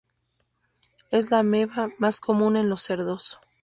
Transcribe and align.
Es 1.11 1.29
la 1.29 1.37
ameba 1.37 1.89
más 1.99 2.21
común 2.21 2.57
en 2.57 2.69
los 2.71 2.81
cerdos. 2.81 3.37